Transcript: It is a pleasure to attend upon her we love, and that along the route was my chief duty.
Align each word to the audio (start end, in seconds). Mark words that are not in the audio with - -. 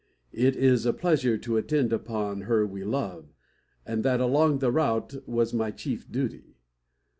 It 0.33 0.55
is 0.55 0.87
a 0.87 0.93
pleasure 0.93 1.37
to 1.37 1.57
attend 1.57 1.93
upon 1.93 2.41
her 2.49 2.65
we 2.65 2.83
love, 2.83 3.27
and 3.85 4.01
that 4.03 4.19
along 4.19 4.57
the 4.57 4.71
route 4.71 5.27
was 5.29 5.53
my 5.53 5.69
chief 5.69 6.11
duty. 6.11 6.55